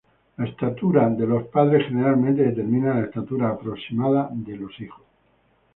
La 0.37 0.45
estatura 0.47 1.07
de 1.11 1.27
los 1.27 1.43
padres 1.49 1.87
generalmente 1.87 2.41
determinan 2.41 2.97
la 2.99 3.05
estatura 3.05 3.49
aproximada 3.51 4.29
del 4.31 4.67
hijo. 4.79 5.03